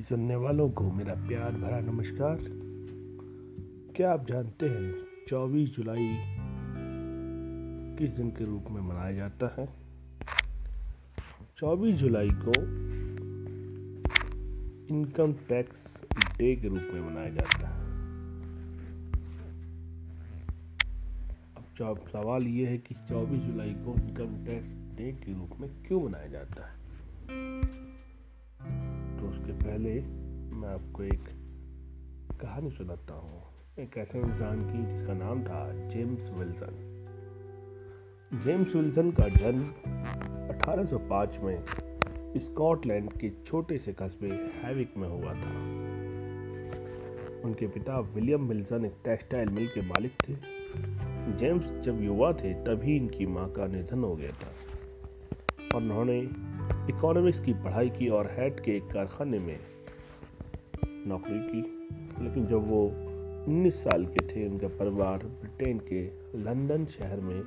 [0.00, 2.38] सुनने वालों को मेरा प्यार भरा नमस्कार।
[3.96, 4.94] क्या आप जानते हैं
[5.28, 6.16] 24 जुलाई
[7.98, 9.68] किस दिन के रूप में मनाया जाता है?
[11.58, 12.52] 24 जुलाई को
[14.94, 16.04] इनकम टैक्स
[16.38, 17.84] डे के रूप में मनाया जाता है।
[21.90, 26.02] अब सवाल ये है कि 24 जुलाई को इनकम टैक्स डे के रूप में क्यों
[26.02, 26.82] मनाया जाता है?
[29.52, 30.00] उसके पहले
[30.56, 31.24] मैं आपको एक
[32.40, 33.42] कहानी सुनाता हूँ।
[33.78, 36.74] एक ऐसे इंसान की जिसका नाम था जेम्स विल्सन।
[38.44, 39.64] जेम्स विल्सन का जन्म
[40.48, 41.64] 1805 में
[42.36, 44.28] स्कॉटलैंड के छोटे से कस्बे
[44.62, 45.52] हैविक में हुआ था।
[47.44, 50.34] उनके पिता विलियम विल्सन एक टेक्सटाइल मिल के मालिक थे।
[51.38, 54.52] जेम्स जब युवा थे, तभी इनकी माँ का निधन हो गया था।
[55.74, 56.30] और उन्होंने
[56.88, 59.58] इकोनॉमिक्स की पढ़ाई की और हेड के एक कारखाने में
[61.06, 61.60] नौकरी की।
[62.24, 62.86] लेकिन जब वो
[63.48, 66.04] 19 साल के थे, उनका परिवार ब्रिटेन के
[66.38, 67.42] लंदन शहर में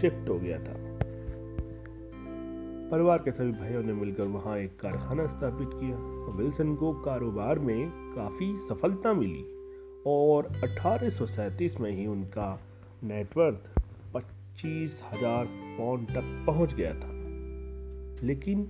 [0.00, 0.74] शिफ्ट हो गया था।
[2.90, 5.96] परिवार के सभी भाइयों ने मिलकर वहाँ एक कारखाना स्थापित किया
[6.36, 9.44] विल्सन को कारोबार में काफ़ी सफलता मिली
[10.06, 12.60] और अठारह में ही उनका
[13.04, 13.80] नेटवर्थ
[14.14, 17.19] पच्चीस हज़ार पाउंड तक पहुँच गया था।
[18.24, 18.68] लेकिन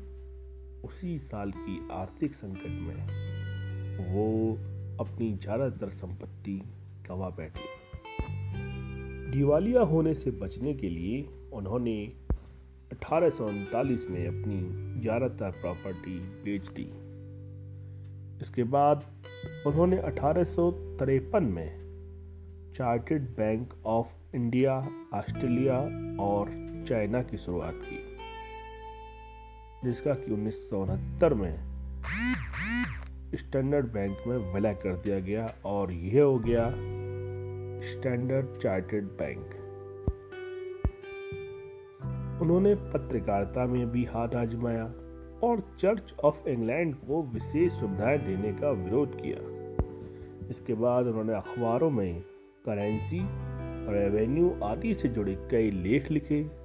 [0.85, 3.07] उसी साल की आर्थिक संकट में
[4.15, 4.53] वो
[5.01, 6.63] अपनी ज़्यादातर संपत्ति
[7.09, 7.69] गवा बैठे।
[9.31, 12.13] दिवालिया होने से बचने के लिए उन्होंने
[12.93, 13.31] अठारह
[14.11, 14.61] में अपनी
[15.01, 16.91] ज़्यादातर प्रॉपर्टी बेच दी।
[18.43, 19.05] इसके बाद
[19.67, 21.71] उन्होंने अठारह सौ तिरपन में
[22.77, 24.79] chartered bank of India,
[25.15, 25.79] Australia
[26.23, 26.49] और
[26.89, 28.00] चाइना की शुरुआत की।
[29.85, 30.69] जिसका कि उन्नीस
[31.33, 31.71] में
[33.35, 36.71] स्टैंडर्ड बैंक में विलय कर दिया गया और यह हो गया
[37.91, 39.57] स्टैंडर्ड चार्टेड बैंक।
[42.43, 44.85] उन्होंने पत्रकारिता में भी हाथ आजमाया
[45.43, 49.39] और चर्च ऑफ़ इंग्लैंड को विशेष सुविधाएँ देने का विरोध किया।
[50.51, 52.21] इसके बाद उन्होंने अखबारों में
[52.67, 53.21] करेंसी
[53.93, 56.61] रेवेन्यू आदि से जुड़े कई लेख लिखे।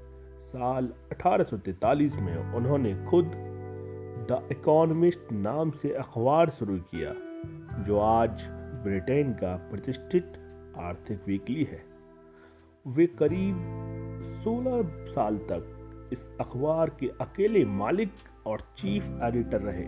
[0.55, 3.31] साल 1843 में उन्होंने खुद
[4.31, 7.13] द इकोनॉमिस्ट नाम से अखबार शुरू किया,
[7.83, 8.29] जो आज
[8.83, 10.33] ब्रिटेन का प्रतिष्ठित
[10.77, 11.85] आर्थिक वीकली है।
[12.88, 13.55] वे करीब
[14.45, 18.11] 16 साल तक इस अखबार के अकेले मालिक
[18.45, 19.85] और चीफ एडिटर रहे।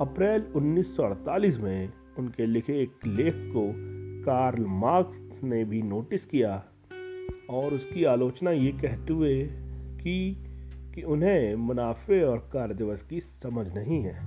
[0.00, 3.72] अप्रैल 1948 में उनके लिखे एक लेख को
[4.24, 6.64] कार्ल मार्क्स ने भी नोटिस किया
[7.50, 9.42] और उसकी आलोचना ये कहते हुए
[10.02, 10.44] कि
[10.94, 14.20] कि उन्हें मुनाफे और कार्य दिवस की समझ नहीं है।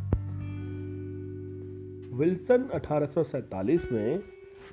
[2.18, 4.20] विल्सन अठारह सौ सैंतालीस में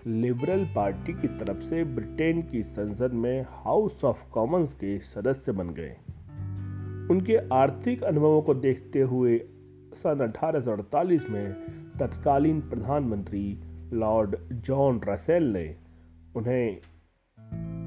[0.06, 5.70] लिबरल पार्टी की तरफ़ से ब्रिटेन की संसद में हाउस ऑफ़ कॉमन्स के सदस्य बन
[5.70, 5.96] गए।
[7.10, 9.38] उनके आर्थिक अनुभवों को देखते हुए
[9.94, 11.52] सन अठारह सौ अड़तालीस में
[12.00, 13.58] तत्कालीन प्रधानमंत्री
[13.92, 15.76] लॉर्ड जॉन रसेल ने
[16.36, 16.78] उन्हें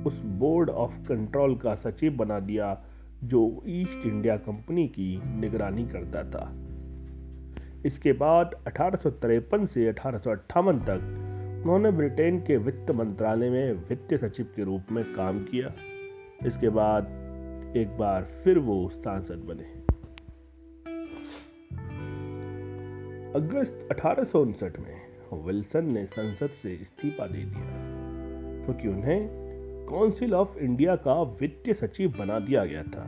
[0.05, 2.83] उस बोर्ड ऑफ़ कंट्रोल का सचिव बना दिया,
[3.23, 6.55] जो ईस्ट इंडिया कंपनी की निगरानी करता था।
[7.85, 11.23] इसके बाद अठारह से अठारह तक
[11.63, 15.73] उन्होंने ब्रिटेन के वित्त मंत्रालय में वित्त सचिव के रूप में काम किया।
[16.47, 17.03] इसके बाद
[17.77, 19.77] एक बार फिर वो सांसद बने।
[23.35, 24.39] अगस्त अठारह
[24.79, 27.67] में विल्सन ने संसद से इस्तीफा दे दिया,
[28.65, 29.46] क्योंकि तो उन्हें
[29.89, 33.05] काउंसिल ऑफ़ इंडिया का वित्तीय सचिव बना दिया गया था।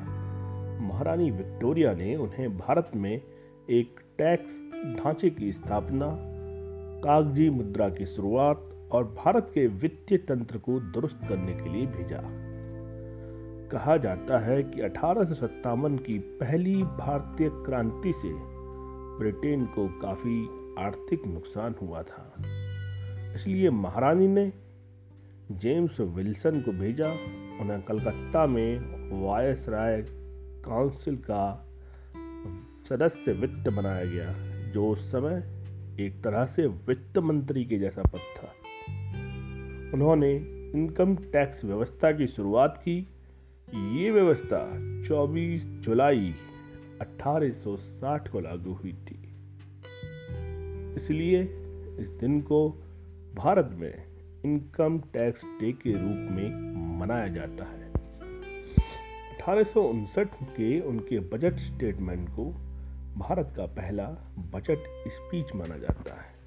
[0.82, 3.22] महारानी विक्टोरिया ने उन्हें भारत में
[3.70, 6.18] एक टैक्स ढांचे की स्थापना,
[7.04, 12.22] कागज़ी मुद्रा की शुरुआत और भारत के वित्तीय तंत्र को दुरुस्त करने के लिए भेजा।
[13.72, 18.30] कहा जाता है कि अठारह सौ सत्तावन की पहली भारतीय क्रांति से
[19.20, 20.50] ब्रिटेन को काफ़ी
[20.80, 22.34] आर्थिक नुकसान हुआ था।
[23.36, 24.69] इसलिए महारानी ने
[25.52, 27.12] जेम्स विल्सन को भेजा।
[27.62, 28.80] उन्हें कलकत्ता में
[29.22, 30.02] वायस राय
[30.66, 31.70] काउंसिल का
[32.90, 34.34] सदस्य वित्त बनाया गया,
[34.72, 35.60] जो उस समय
[36.00, 38.54] एक तरह से वित्त मंत्री के जैसा पद था।
[39.94, 40.36] उन्होंने
[40.76, 43.08] इनकम टैक्स व्यवस्था की शुरुआत की।
[43.96, 44.70] ये व्यवस्था
[45.08, 46.34] 24 जुलाई
[47.02, 49.30] 1860 को लागू हुई थी।
[50.96, 51.42] इसलिए
[52.00, 52.70] इस दिन को
[53.36, 54.09] भारत में
[54.46, 56.50] इनकम टैक्स डे के रूप में
[57.00, 57.92] मनाया जाता है।
[59.36, 62.46] अठारह सौ उनसठ के उनके बजट स्टेटमेंट को
[63.18, 64.04] भारत का पहला
[64.38, 66.39] बजट स्पीच माना जाता है।